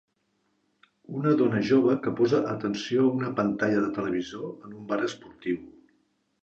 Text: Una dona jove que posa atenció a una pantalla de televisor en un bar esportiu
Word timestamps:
Una 1.19 1.33
dona 1.41 1.59
jove 1.71 1.97
que 2.07 2.13
posa 2.21 2.39
atenció 2.55 3.05
a 3.05 3.13
una 3.19 3.31
pantalla 3.41 3.85
de 3.87 3.93
televisor 4.01 4.53
en 4.71 4.77
un 4.81 4.93
bar 4.93 5.03
esportiu 5.11 5.63